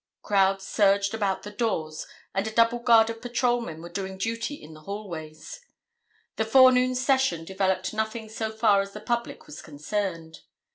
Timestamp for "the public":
8.93-9.45